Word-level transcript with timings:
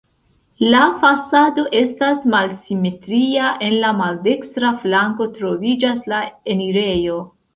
La 0.73 0.77
fasado 1.01 1.65
estas 1.79 2.23
malsimetria, 2.35 3.51
en 3.67 3.77
la 3.85 3.93
maldekstra 3.99 4.73
flanko 4.85 5.27
troviĝas 5.37 6.01
la 6.15 6.23
enirejo. 6.55 7.23